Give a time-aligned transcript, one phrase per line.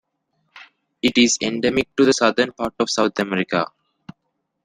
[1.03, 3.67] It is endemic to the southern part of South America.